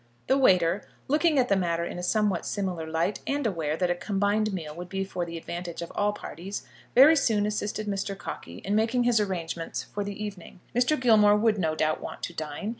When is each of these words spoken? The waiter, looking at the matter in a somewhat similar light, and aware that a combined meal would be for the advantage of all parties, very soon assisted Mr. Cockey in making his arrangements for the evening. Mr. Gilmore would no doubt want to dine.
The 0.25 0.35
waiter, 0.35 0.81
looking 1.07 1.37
at 1.37 1.47
the 1.47 1.55
matter 1.55 1.85
in 1.85 1.99
a 1.99 2.01
somewhat 2.01 2.43
similar 2.43 2.87
light, 2.89 3.19
and 3.27 3.45
aware 3.45 3.77
that 3.77 3.91
a 3.91 3.93
combined 3.93 4.51
meal 4.51 4.73
would 4.75 4.89
be 4.89 5.03
for 5.03 5.25
the 5.25 5.37
advantage 5.37 5.83
of 5.83 5.91
all 5.93 6.11
parties, 6.11 6.63
very 6.95 7.15
soon 7.15 7.45
assisted 7.45 7.85
Mr. 7.85 8.17
Cockey 8.17 8.63
in 8.65 8.73
making 8.73 9.03
his 9.03 9.19
arrangements 9.19 9.83
for 9.83 10.03
the 10.03 10.23
evening. 10.25 10.59
Mr. 10.75 10.99
Gilmore 10.99 11.37
would 11.37 11.59
no 11.59 11.75
doubt 11.75 12.01
want 12.01 12.23
to 12.23 12.33
dine. 12.33 12.69